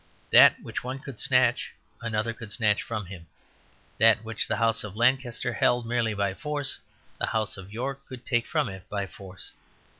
That 0.31 0.59
which 0.63 0.83
one 0.83 0.97
could 0.97 1.19
snatch 1.19 1.75
another 2.01 2.33
could 2.33 2.51
snatch 2.51 2.81
from 2.81 3.05
him; 3.05 3.27
that 3.99 4.23
which 4.23 4.47
the 4.47 4.57
House 4.57 4.83
of 4.83 4.95
Lancaster 4.97 5.53
held 5.53 5.85
merely 5.85 6.15
by 6.15 6.33
force 6.33 6.79
the 7.19 7.27
House 7.27 7.55
of 7.55 7.71
York 7.71 8.07
could 8.07 8.25
take 8.25 8.47
from 8.47 8.67
it 8.67 8.89
by 8.89 9.05
force. 9.05 9.53